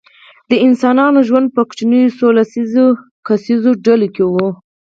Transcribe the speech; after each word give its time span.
د 0.49 0.51
انسانانو 0.65 1.19
ژوند 1.27 1.47
په 1.55 1.61
کوچنیو 1.69 2.15
څو 2.17 2.27
لس 2.37 2.51
کسیزو 3.27 3.71
ډلو 3.85 4.07
کې 4.15 4.23
و. 4.29 4.33